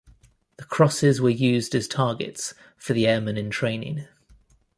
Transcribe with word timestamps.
The 0.57 0.63
crosses 0.63 1.21
were 1.21 1.29
used 1.29 1.75
as 1.75 1.87
targets 1.87 2.55
for 2.75 2.93
the 2.93 3.05
airmen 3.05 3.37
in 3.37 3.51
training. 3.51 4.07